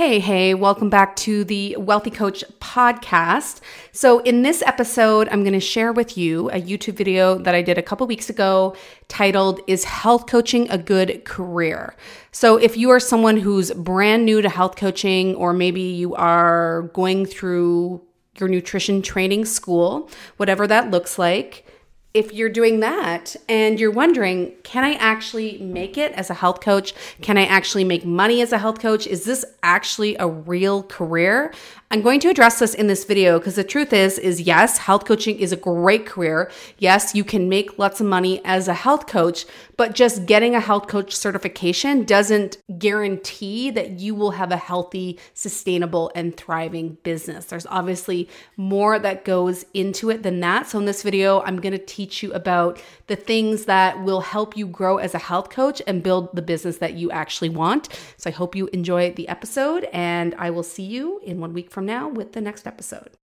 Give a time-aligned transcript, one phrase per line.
[0.00, 3.60] Hey, hey, welcome back to the Wealthy Coach podcast.
[3.92, 7.60] So, in this episode, I'm going to share with you a YouTube video that I
[7.60, 8.74] did a couple weeks ago
[9.08, 11.94] titled, Is Health Coaching a Good Career?
[12.32, 16.90] So, if you are someone who's brand new to health coaching, or maybe you are
[16.94, 18.00] going through
[18.38, 20.08] your nutrition training school,
[20.38, 21.66] whatever that looks like,
[22.12, 26.60] if you're doing that and you're wondering, can I actually make it as a health
[26.60, 26.92] coach?
[27.22, 29.06] Can I actually make money as a health coach?
[29.06, 31.52] Is this actually a real career?
[31.92, 35.04] I'm going to address this in this video because the truth is is yes, health
[35.04, 36.48] coaching is a great career.
[36.78, 39.44] Yes, you can make lots of money as a health coach,
[39.76, 45.18] but just getting a health coach certification doesn't guarantee that you will have a healthy,
[45.34, 47.46] sustainable and thriving business.
[47.46, 50.68] There's obviously more that goes into it than that.
[50.68, 54.56] So in this video, I'm going to teach you about the things that will help
[54.56, 57.88] you grow as a health coach and build the business that you actually want.
[58.16, 61.68] So I hope you enjoy the episode and I will see you in 1 week
[61.68, 63.16] from from now with the next episode.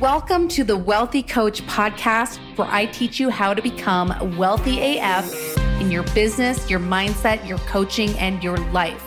[0.00, 5.30] Welcome to the Wealthy Coach podcast, where I teach you how to become wealthy AF
[5.82, 9.04] in your business, your mindset, your coaching, and your life.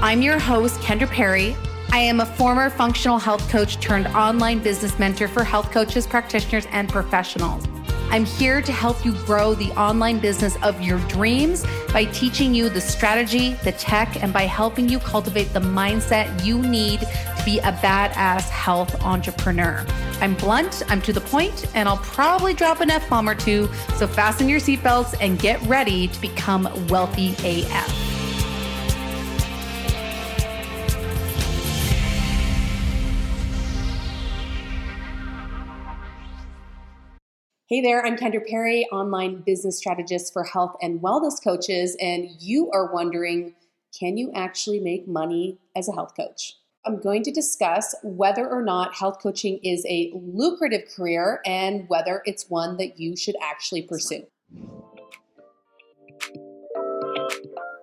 [0.00, 1.54] I'm your host, Kendra Perry.
[1.92, 6.66] I am a former functional health coach turned online business mentor for health coaches, practitioners,
[6.70, 7.66] and professionals.
[8.10, 12.68] I'm here to help you grow the online business of your dreams by teaching you
[12.68, 17.58] the strategy, the tech, and by helping you cultivate the mindset you need to be
[17.58, 19.84] a badass health entrepreneur.
[20.20, 23.68] I'm blunt, I'm to the point, and I'll probably drop an F bomb or two.
[23.96, 28.15] So fasten your seatbelts and get ready to become wealthy AF.
[37.68, 42.70] Hey there, I'm Kendra Perry, online business strategist for health and wellness coaches, and you
[42.70, 43.56] are wondering
[43.98, 46.54] can you actually make money as a health coach?
[46.84, 52.22] I'm going to discuss whether or not health coaching is a lucrative career and whether
[52.24, 54.22] it's one that you should actually pursue.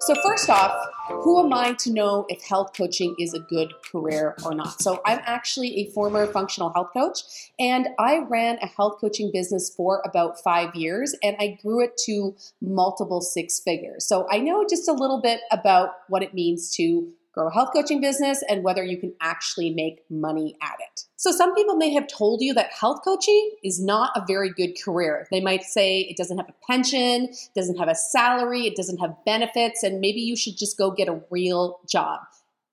[0.06, 4.36] So, first off, who am I to know if health coaching is a good career
[4.44, 4.82] or not?
[4.82, 7.20] So, I'm actually a former functional health coach
[7.58, 11.96] and I ran a health coaching business for about five years and I grew it
[12.06, 14.06] to multiple six figures.
[14.06, 17.70] So, I know just a little bit about what it means to grow a health
[17.74, 21.06] coaching business and whether you can actually make money at it.
[21.16, 24.74] So, some people may have told you that health coaching is not a very good
[24.84, 25.28] career.
[25.32, 29.16] They might say it doesn't have a pension, doesn't have a salary, it doesn't have
[29.26, 32.22] benefits, and maybe you should just go get a real job.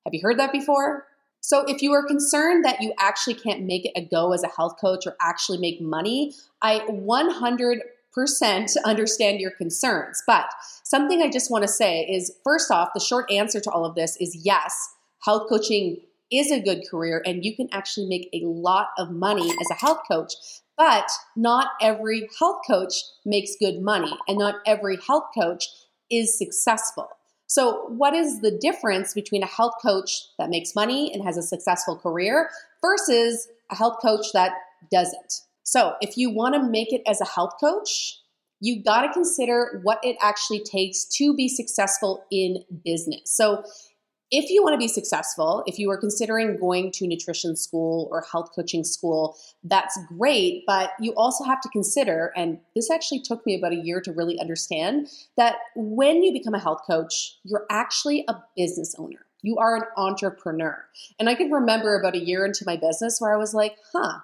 [0.04, 1.06] Have you heard that before?
[1.40, 4.48] So, if you are concerned that you actually can't make it a go as a
[4.48, 7.82] health coach or actually make money, I 100
[8.12, 10.22] percent understand your concerns.
[10.26, 10.46] But
[10.90, 13.94] something I just want to say is first off, the short answer to all of
[13.94, 14.76] this is yes,
[15.24, 15.98] health coaching
[16.32, 19.74] is a good career and you can actually make a lot of money as a
[19.74, 20.34] health coach.
[20.76, 25.66] But not every health coach makes good money and not every health coach
[26.10, 27.08] is successful.
[27.46, 31.42] So, what is the difference between a health coach that makes money and has a
[31.42, 32.48] successful career
[32.80, 34.52] versus a health coach that
[34.90, 35.42] doesn't?
[35.64, 38.20] So, if you want to make it as a health coach,
[38.60, 43.22] you got to consider what it actually takes to be successful in business.
[43.24, 43.64] So,
[44.32, 48.24] if you want to be successful, if you are considering going to nutrition school or
[48.30, 50.62] health coaching school, that's great.
[50.68, 54.12] But you also have to consider, and this actually took me about a year to
[54.12, 59.26] really understand, that when you become a health coach, you're actually a business owner.
[59.42, 60.78] You are an entrepreneur.
[61.18, 64.20] And I can remember about a year into my business where I was like, huh,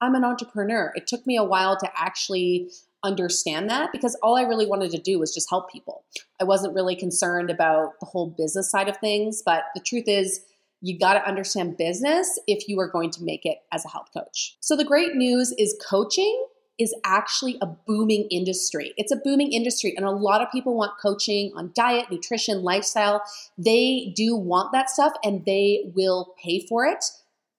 [0.00, 0.92] I'm an entrepreneur.
[0.94, 2.70] It took me a while to actually
[3.04, 6.04] understand that because all I really wanted to do was just help people.
[6.40, 10.40] I wasn't really concerned about the whole business side of things, but the truth is,
[10.80, 14.08] you got to understand business if you are going to make it as a health
[14.12, 14.56] coach.
[14.60, 16.46] So, the great news is coaching
[16.78, 18.92] is actually a booming industry.
[18.96, 23.22] It's a booming industry, and a lot of people want coaching on diet, nutrition, lifestyle.
[23.56, 27.04] They do want that stuff and they will pay for it.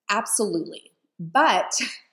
[0.09, 0.91] Absolutely.
[1.19, 1.80] But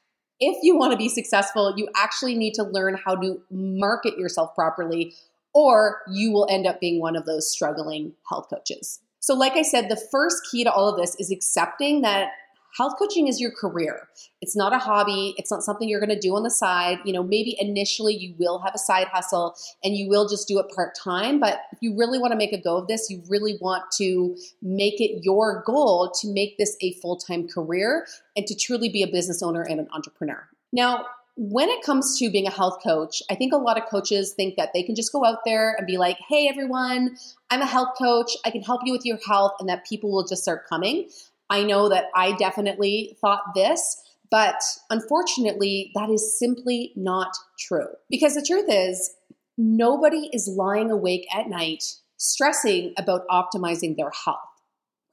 [0.42, 4.54] if you want to be successful, you actually need to learn how to market yourself
[4.56, 5.14] properly,
[5.54, 9.00] or you will end up being one of those struggling health coaches.
[9.20, 12.30] So, like I said, the first key to all of this is accepting that
[12.76, 14.08] health coaching is your career.
[14.40, 15.34] It's not a hobby.
[15.36, 16.98] It's not something you're going to do on the side.
[17.04, 19.54] You know, maybe initially you will have a side hustle
[19.84, 21.38] and you will just do it part time.
[21.40, 24.36] But if you really want to make a go of this, you really want to
[24.60, 29.02] make it your goal to make this a full time career and to truly be
[29.02, 30.48] a business owner and an entrepreneur.
[30.72, 34.34] Now, when it comes to being a health coach, I think a lot of coaches
[34.34, 37.16] think that they can just go out there and be like, hey, everyone,
[37.50, 38.32] I'm a health coach.
[38.44, 41.08] I can help you with your health, and that people will just start coming.
[41.52, 44.00] I know that I definitely thought this,
[44.30, 44.56] but
[44.88, 47.88] unfortunately, that is simply not true.
[48.08, 49.10] Because the truth is,
[49.58, 51.84] nobody is lying awake at night
[52.16, 54.38] stressing about optimizing their health,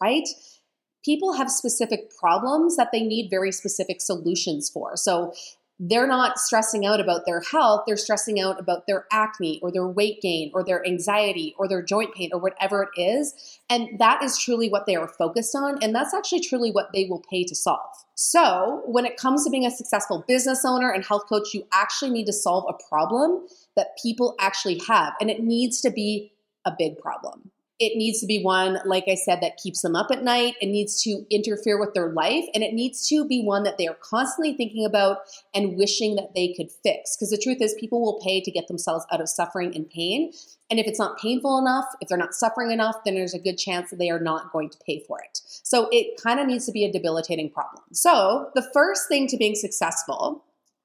[0.02, 0.30] right?
[1.04, 4.96] People have specific problems that they need very specific solutions for.
[4.96, 5.34] So
[5.80, 9.88] they're not stressing out about their health, they're stressing out about their acne or their
[9.88, 13.60] weight gain or their anxiety or their joint pain or whatever it is.
[13.70, 15.82] And that is truly what they are focused on.
[15.82, 17.80] And that's actually truly what they will pay to solve.
[18.16, 22.12] So, when it comes to being a successful business owner and health coach, you actually
[22.12, 23.48] need to solve a problem
[23.78, 25.14] that people actually have.
[25.22, 26.34] And it needs to be
[26.66, 30.12] a big problem it needs to be one, like I said, that keeps them up
[30.12, 30.56] at night.
[30.60, 32.44] It needs to interfere with their life.
[32.54, 35.20] And it needs to be one that they are constantly thinking about
[35.56, 37.16] and wishing that they could fix.
[37.16, 40.34] Because the truth is, people will pay to get themselves out of suffering and pain.
[40.70, 43.58] And if it's not painful enough, if they're not suffering enough, then there's a good
[43.58, 45.40] chance that they are not going to pay for it.
[45.64, 47.84] So it kind of needs to be a debilitating problem.
[47.94, 50.44] So the first thing to being successful,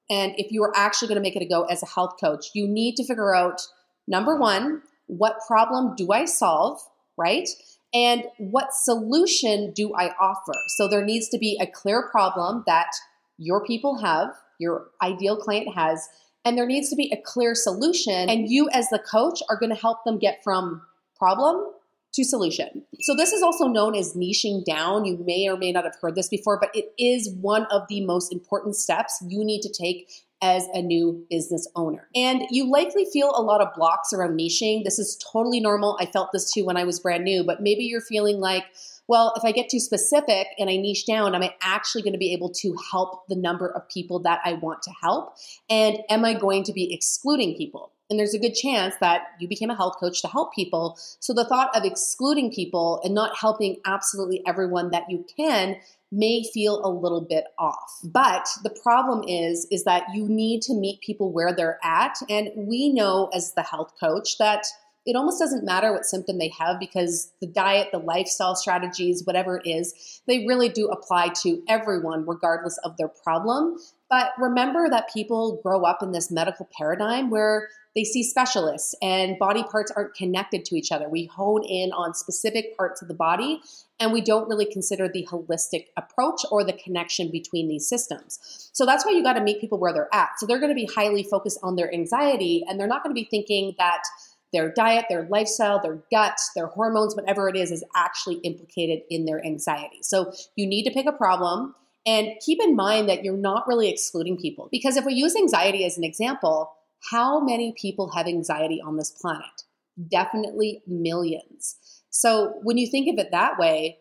[0.09, 2.51] and if you are actually going to make it a go as a health coach,
[2.53, 3.61] you need to figure out
[4.07, 6.79] number one, what problem do I solve,
[7.17, 7.47] right?
[7.93, 10.53] And what solution do I offer?
[10.75, 12.91] So there needs to be a clear problem that
[13.37, 16.07] your people have, your ideal client has,
[16.43, 18.29] and there needs to be a clear solution.
[18.29, 20.81] And you, as the coach, are going to help them get from
[21.17, 21.71] problem
[22.13, 22.83] to solution.
[23.01, 25.05] So this is also known as niching down.
[25.05, 28.05] You may or may not have heard this before, but it is one of the
[28.05, 30.09] most important steps you need to take
[30.41, 32.07] as a new business owner.
[32.15, 34.83] And you likely feel a lot of blocks around niching.
[34.83, 35.97] This is totally normal.
[35.99, 38.65] I felt this too when I was brand new, but maybe you're feeling like,
[39.07, 42.19] well, if I get too specific and I niche down, am I actually going to
[42.19, 45.35] be able to help the number of people that I want to help?
[45.69, 47.91] And am I going to be excluding people?
[48.09, 50.97] And there's a good chance that you became a health coach to help people.
[51.19, 55.77] So the thought of excluding people and not helping absolutely everyone that you can
[56.11, 57.99] may feel a little bit off.
[58.03, 62.49] But the problem is is that you need to meet people where they're at and
[62.55, 64.65] we know as the health coach that
[65.05, 69.57] it almost doesn't matter what symptom they have because the diet, the lifestyle strategies, whatever
[69.57, 73.77] it is, they really do apply to everyone regardless of their problem.
[74.09, 79.39] But remember that people grow up in this medical paradigm where they see specialists and
[79.39, 81.07] body parts aren't connected to each other.
[81.07, 83.61] We hone in on specific parts of the body
[83.99, 88.69] and we don't really consider the holistic approach or the connection between these systems.
[88.73, 90.31] So that's why you got to meet people where they're at.
[90.37, 93.19] So they're going to be highly focused on their anxiety and they're not going to
[93.19, 94.03] be thinking that
[94.51, 99.25] their diet, their lifestyle, their gut, their hormones, whatever it is, is actually implicated in
[99.25, 99.99] their anxiety.
[100.01, 101.75] So you need to pick a problem
[102.05, 104.69] and keep in mind that you're not really excluding people.
[104.71, 106.71] Because if we use anxiety as an example,
[107.09, 109.63] how many people have anxiety on this planet?
[110.09, 111.75] Definitely millions.
[112.09, 113.97] So when you think of it that way,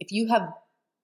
[0.00, 0.52] if you have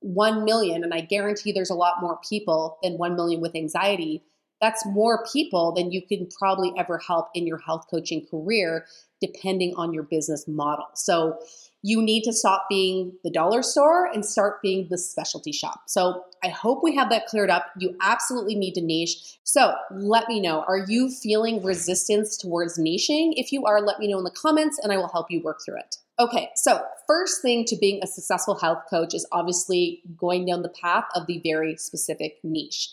[0.00, 4.22] 1 million, and I guarantee there's a lot more people than 1 million with anxiety,
[4.60, 8.86] that's more people than you can probably ever help in your health coaching career,
[9.20, 10.86] depending on your business model.
[10.94, 11.38] So
[11.84, 15.82] you need to stop being the dollar store and start being the specialty shop.
[15.84, 17.66] So I hope we have that cleared up.
[17.78, 19.38] You absolutely need to niche.
[19.44, 23.34] So let me know are you feeling resistance towards niching?
[23.36, 25.58] If you are, let me know in the comments and I will help you work
[25.62, 25.96] through it.
[26.18, 30.70] Okay, so first thing to being a successful health coach is obviously going down the
[30.70, 32.92] path of the very specific niche.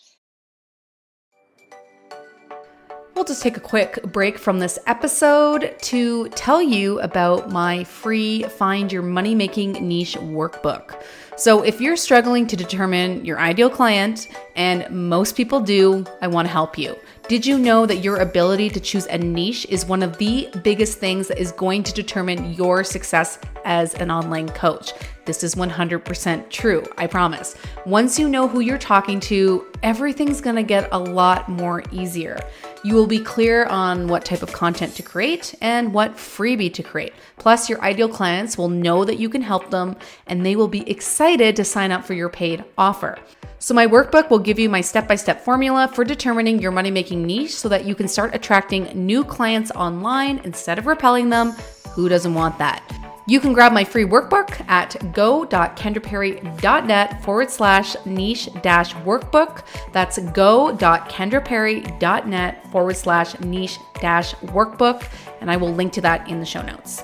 [3.21, 8.41] We'll just take a quick break from this episode to tell you about my free
[8.41, 11.03] Find Your Money Making Niche workbook.
[11.37, 16.47] So, if you're struggling to determine your ideal client, and most people do, I want
[16.47, 16.95] to help you.
[17.27, 20.97] Did you know that your ability to choose a niche is one of the biggest
[20.97, 24.93] things that is going to determine your success as an online coach?
[25.25, 27.55] This is 100% true, I promise.
[27.85, 32.39] Once you know who you're talking to, everything's gonna get a lot more easier.
[32.83, 36.81] You will be clear on what type of content to create and what freebie to
[36.81, 37.13] create.
[37.37, 39.95] Plus, your ideal clients will know that you can help them
[40.25, 43.19] and they will be excited to sign up for your paid offer.
[43.59, 46.89] So, my workbook will give you my step by step formula for determining your money
[46.89, 51.51] making niche so that you can start attracting new clients online instead of repelling them.
[51.91, 53.00] Who doesn't want that?
[53.31, 59.63] You can grab my free workbook at go.kendraperry.net forward slash niche dash workbook.
[59.93, 65.09] That's go.kendraperry.net forward slash niche dash workbook.
[65.39, 67.03] And I will link to that in the show notes.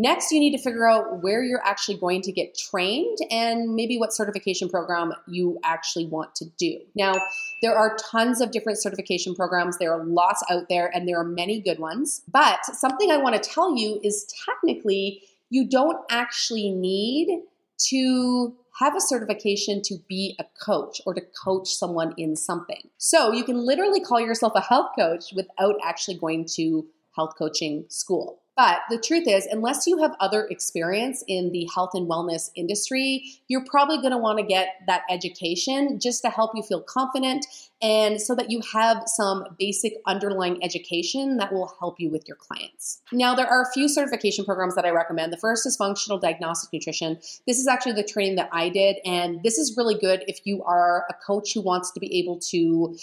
[0.00, 3.98] Next, you need to figure out where you're actually going to get trained and maybe
[3.98, 6.78] what certification program you actually want to do.
[6.94, 7.14] Now,
[7.62, 9.76] there are tons of different certification programs.
[9.76, 12.22] There are lots out there and there are many good ones.
[12.32, 17.42] But something I want to tell you is technically, you don't actually need
[17.88, 22.82] to have a certification to be a coach or to coach someone in something.
[22.98, 26.86] So you can literally call yourself a health coach without actually going to
[27.16, 28.42] health coaching school.
[28.58, 33.22] But the truth is, unless you have other experience in the health and wellness industry,
[33.46, 37.46] you're probably going to want to get that education just to help you feel confident
[37.80, 42.36] and so that you have some basic underlying education that will help you with your
[42.36, 43.00] clients.
[43.12, 45.32] Now, there are a few certification programs that I recommend.
[45.32, 47.20] The first is functional diagnostic nutrition.
[47.46, 50.64] This is actually the training that I did, and this is really good if you
[50.64, 52.96] are a coach who wants to be able to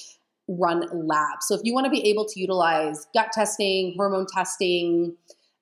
[0.48, 1.48] run labs.
[1.48, 5.16] So if you want to be able to utilize gut testing, hormone testing,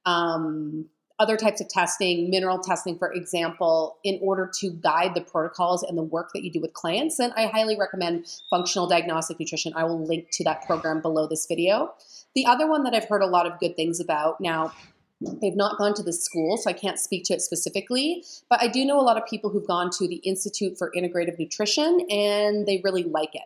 [0.05, 0.85] um,
[1.19, 5.97] other types of testing, mineral testing, for example, in order to guide the protocols and
[5.97, 9.73] the work that you do with clients, then I highly recommend Functional Diagnostic Nutrition.
[9.75, 11.93] I will link to that program below this video.
[12.35, 14.73] The other one that I've heard a lot of good things about now,
[15.41, 18.25] They've not gone to the school, so I can't speak to it specifically.
[18.49, 21.39] But I do know a lot of people who've gone to the Institute for Integrative
[21.39, 23.43] Nutrition and they really like it.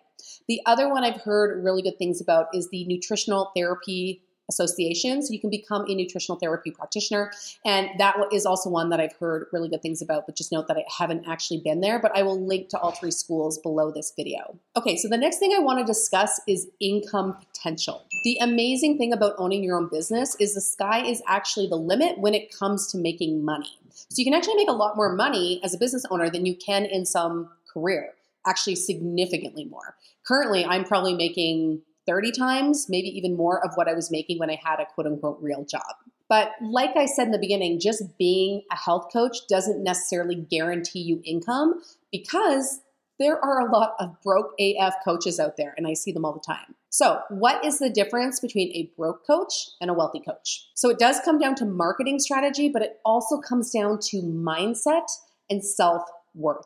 [0.48, 5.22] The other one I've heard really good things about is the Nutritional Therapy Association.
[5.22, 7.32] So you can become a nutritional therapy practitioner.
[7.66, 10.68] And that is also one that I've heard really good things about, but just note
[10.68, 12.00] that I haven't actually been there.
[12.00, 14.58] But I will link to all three schools below this video.
[14.76, 18.06] Okay, so the next thing I want to discuss is income potential.
[18.24, 22.20] The amazing thing about owning your own business is the sky is actually the limit
[22.20, 23.78] when it comes to making money.
[23.92, 26.56] So you can actually make a lot more money as a business owner than you
[26.56, 28.14] can in some career,
[28.46, 29.96] actually, significantly more.
[30.26, 34.50] Currently, I'm probably making 30 times, maybe even more of what I was making when
[34.50, 35.96] I had a quote unquote real job.
[36.30, 41.00] But like I said in the beginning, just being a health coach doesn't necessarily guarantee
[41.00, 42.82] you income because
[43.20, 46.34] there are a lot of broke AF coaches out there, and I see them all
[46.34, 46.76] the time.
[46.90, 50.68] So, what is the difference between a broke coach and a wealthy coach?
[50.76, 55.08] So, it does come down to marketing strategy, but it also comes down to mindset
[55.50, 56.04] and self
[56.36, 56.66] worth.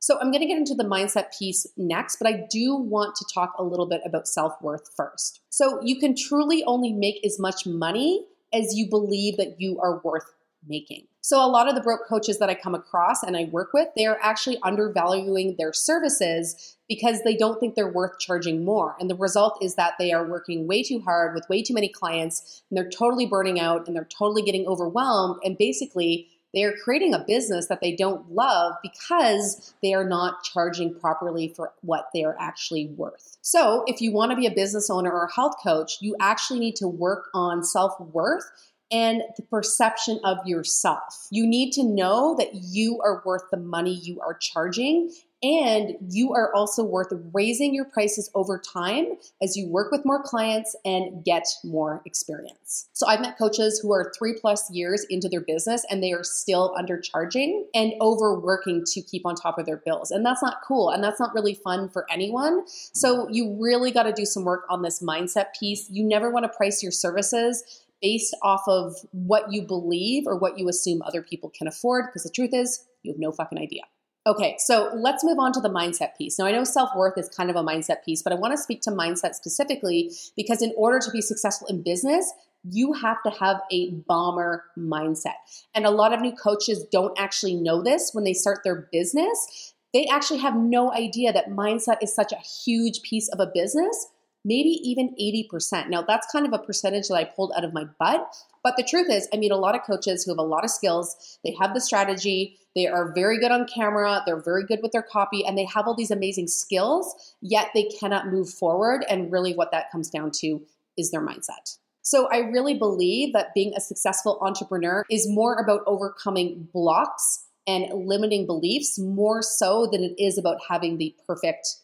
[0.00, 3.26] So I'm going to get into the mindset piece next, but I do want to
[3.32, 5.40] talk a little bit about self worth first.
[5.50, 10.00] So you can truly only make as much money as you believe that you are
[10.02, 10.32] worth
[10.66, 11.06] making.
[11.22, 13.88] So a lot of the broke coaches that I come across and I work with,
[13.94, 18.96] they are actually undervaluing their services because they don't think they're worth charging more.
[18.98, 21.88] And the result is that they are working way too hard with way too many
[21.88, 26.72] clients and they're totally burning out and they're totally getting overwhelmed and basically they are
[26.72, 32.08] creating a business that they don't love because they are not charging properly for what
[32.12, 33.36] they are actually worth.
[33.42, 36.60] So, if you want to be a business owner or a health coach, you actually
[36.60, 38.50] need to work on self worth
[38.90, 41.26] and the perception of yourself.
[41.30, 45.10] You need to know that you are worth the money you are charging
[45.42, 49.06] and you are also worth raising your prices over time
[49.42, 52.88] as you work with more clients and get more experience.
[52.92, 56.24] So I've met coaches who are three plus years into their business and they are
[56.24, 60.10] still undercharging and overworking to keep on top of their bills.
[60.10, 60.90] And that's not cool.
[60.90, 62.66] And that's not really fun for anyone.
[62.66, 65.88] So you really got to do some work on this mindset piece.
[65.90, 70.58] You never want to price your services based off of what you believe or what
[70.58, 73.82] you assume other people can afford because the truth is, you have no fucking idea.
[74.26, 76.38] Okay, so let's move on to the mindset piece.
[76.38, 78.58] Now, I know self worth is kind of a mindset piece, but I want to
[78.58, 82.30] speak to mindset specifically because in order to be successful in business,
[82.62, 85.36] you have to have a bomber mindset.
[85.74, 89.72] And a lot of new coaches don't actually know this when they start their business.
[89.94, 94.08] They actually have no idea that mindset is such a huge piece of a business
[94.44, 95.88] maybe even 80%.
[95.88, 98.34] Now, that's kind of a percentage that I pulled out of my butt.
[98.62, 100.70] But the truth is, I meet a lot of coaches who have a lot of
[100.70, 101.38] skills.
[101.44, 105.02] They have the strategy, they are very good on camera, they're very good with their
[105.02, 109.04] copy, and they have all these amazing skills, yet they cannot move forward.
[109.08, 110.62] And really, what that comes down to
[110.96, 111.78] is their mindset.
[112.02, 118.06] So, I really believe that being a successful entrepreneur is more about overcoming blocks and
[118.06, 121.76] limiting beliefs more so than it is about having the perfect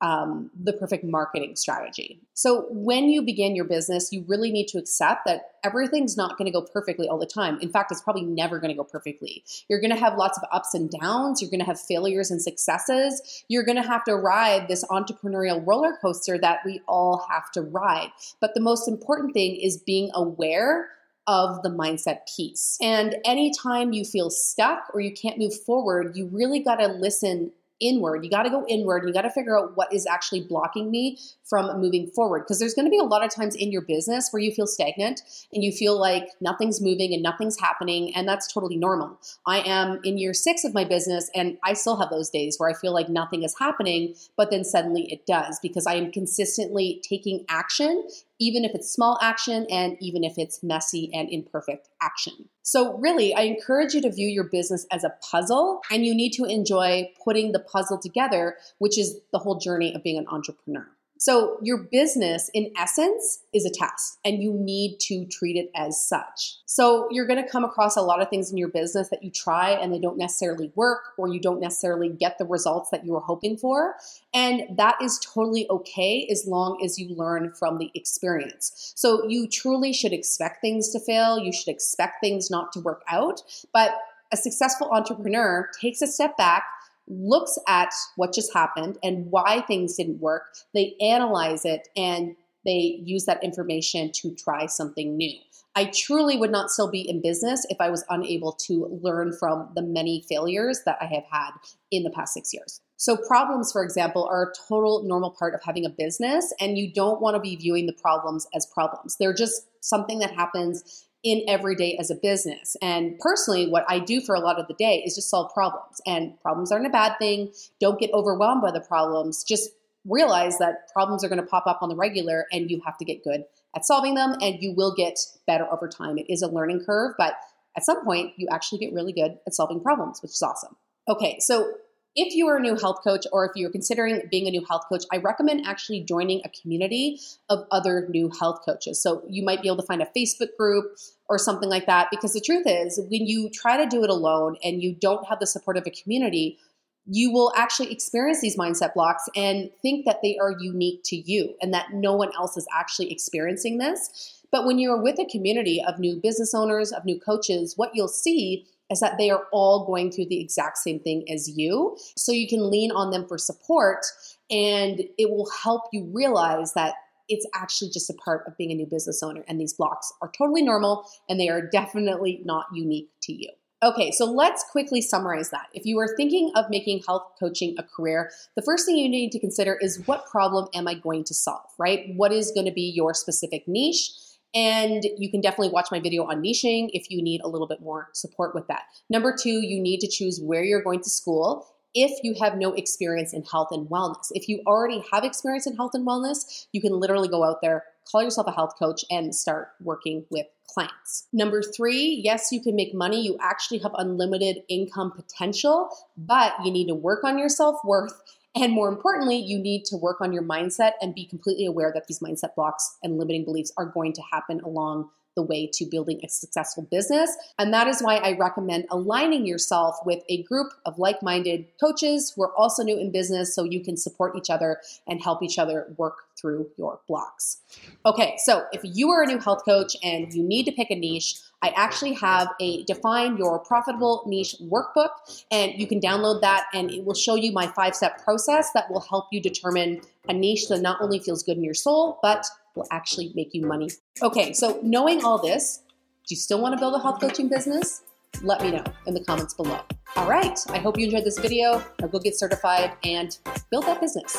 [0.00, 2.20] um, the perfect marketing strategy.
[2.34, 6.46] So, when you begin your business, you really need to accept that everything's not going
[6.46, 7.58] to go perfectly all the time.
[7.60, 9.44] In fact, it's probably never going to go perfectly.
[9.68, 11.42] You're going to have lots of ups and downs.
[11.42, 13.44] You're going to have failures and successes.
[13.48, 17.62] You're going to have to ride this entrepreneurial roller coaster that we all have to
[17.62, 18.10] ride.
[18.40, 20.90] But the most important thing is being aware
[21.28, 22.78] of the mindset piece.
[22.80, 27.52] And anytime you feel stuck or you can't move forward, you really got to listen
[27.80, 28.24] inward.
[28.24, 29.02] You got to go inward.
[29.02, 32.40] And you got to figure out what is actually blocking me from moving forward.
[32.40, 34.66] Because there's going to be a lot of times in your business where you feel
[34.66, 38.14] stagnant and you feel like nothing's moving and nothing's happening.
[38.14, 39.18] And that's totally normal.
[39.46, 42.70] I am in year six of my business and I still have those days where
[42.70, 47.02] I feel like nothing is happening, but then suddenly it does because I am consistently
[47.08, 48.06] taking action
[48.38, 52.48] even if it's small action and even if it's messy and imperfect action.
[52.62, 56.32] So, really, I encourage you to view your business as a puzzle and you need
[56.34, 60.86] to enjoy putting the puzzle together, which is the whole journey of being an entrepreneur.
[61.18, 66.00] So, your business, in essence, is a test, and you need to treat it as
[66.00, 66.58] such.
[66.66, 69.30] So, you're going to come across a lot of things in your business that you
[69.30, 73.12] try and they don't necessarily work, or you don't necessarily get the results that you
[73.12, 73.96] were hoping for.
[74.32, 78.92] And that is totally okay as long as you learn from the experience.
[78.94, 83.02] So, you truly should expect things to fail, you should expect things not to work
[83.10, 83.42] out.
[83.72, 83.96] But
[84.30, 86.64] a successful entrepreneur takes a step back
[87.08, 90.42] looks at what just happened and why things didn't work.
[90.74, 95.38] They analyze it and they use that information to try something new.
[95.74, 99.70] I truly would not still be in business if I was unable to learn from
[99.76, 101.50] the many failures that I have had
[101.92, 102.80] in the past six years.
[102.96, 106.92] So, problems, for example, are a total normal part of having a business, and you
[106.92, 109.16] don't want to be viewing the problems as problems.
[109.20, 112.76] They're just something that happens in every day as a business.
[112.80, 116.00] And personally, what I do for a lot of the day is just solve problems.
[116.06, 117.52] And problems aren't a bad thing.
[117.80, 119.44] Don't get overwhelmed by the problems.
[119.44, 119.70] Just
[120.06, 123.04] realize that problems are going to pop up on the regular and you have to
[123.04, 123.44] get good
[123.76, 126.18] at solving them and you will get better over time.
[126.18, 127.34] It is a learning curve, but
[127.76, 130.76] at some point, you actually get really good at solving problems, which is awesome.
[131.08, 131.72] Okay, so
[132.20, 134.82] if you are a new health coach or if you're considering being a new health
[134.88, 139.00] coach, I recommend actually joining a community of other new health coaches.
[139.00, 140.96] So you might be able to find a Facebook group
[141.28, 144.56] or something like that because the truth is, when you try to do it alone
[144.64, 146.58] and you don't have the support of a community,
[147.06, 151.54] you will actually experience these mindset blocks and think that they are unique to you
[151.62, 154.42] and that no one else is actually experiencing this.
[154.50, 158.08] But when you're with a community of new business owners, of new coaches, what you'll
[158.08, 161.96] see is that they are all going through the exact same thing as you.
[162.16, 164.06] So you can lean on them for support
[164.50, 166.94] and it will help you realize that
[167.28, 169.44] it's actually just a part of being a new business owner.
[169.46, 173.50] And these blocks are totally normal and they are definitely not unique to you.
[173.80, 175.68] Okay, so let's quickly summarize that.
[175.72, 179.30] If you are thinking of making health coaching a career, the first thing you need
[179.30, 182.06] to consider is what problem am I going to solve, right?
[182.16, 184.10] What is going to be your specific niche?
[184.54, 187.80] And you can definitely watch my video on niching if you need a little bit
[187.80, 188.82] more support with that.
[189.10, 192.72] Number two, you need to choose where you're going to school if you have no
[192.72, 194.28] experience in health and wellness.
[194.32, 197.84] If you already have experience in health and wellness, you can literally go out there,
[198.10, 201.26] call yourself a health coach, and start working with clients.
[201.32, 203.20] Number three, yes, you can make money.
[203.22, 208.12] You actually have unlimited income potential, but you need to work on your self worth
[208.62, 212.06] and more importantly, you need to work on your mindset and be completely aware that
[212.06, 216.18] these mindset blocks and limiting beliefs are going to happen along the way to building
[216.24, 217.30] a successful business.
[217.60, 222.32] And that is why I recommend aligning yourself with a group of like minded coaches
[222.34, 225.56] who are also new in business so you can support each other and help each
[225.56, 227.58] other work through your blocks.
[228.04, 230.96] Okay, so if you are a new health coach and you need to pick a
[230.96, 235.10] niche, I actually have a define your profitable niche workbook,
[235.50, 238.90] and you can download that and it will show you my five step process that
[238.90, 242.46] will help you determine a niche that not only feels good in your soul, but
[242.78, 243.88] will actually make you money.
[244.22, 245.82] Okay, so knowing all this,
[246.26, 248.02] do you still want to build a health coaching business?
[248.42, 249.80] Let me know in the comments below.
[250.16, 251.82] All right, I hope you enjoyed this video.
[252.00, 253.36] Now go get certified and
[253.70, 254.36] build that business.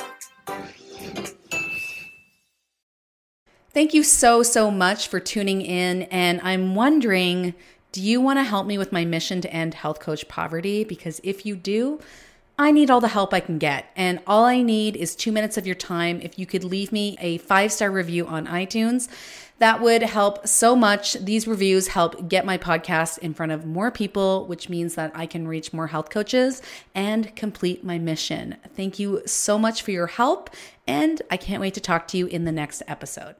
[3.72, 6.04] Thank you so, so much for tuning in.
[6.04, 7.54] And I'm wondering
[7.92, 10.84] do you want to help me with my mission to end health coach poverty?
[10.84, 12.00] Because if you do,
[12.60, 13.86] I need all the help I can get.
[13.96, 16.20] And all I need is two minutes of your time.
[16.22, 19.08] If you could leave me a five star review on iTunes,
[19.60, 21.14] that would help so much.
[21.14, 25.26] These reviews help get my podcast in front of more people, which means that I
[25.26, 26.62] can reach more health coaches
[26.94, 28.58] and complete my mission.
[28.76, 30.50] Thank you so much for your help.
[30.86, 33.36] And I can't wait to talk to you in the next episode.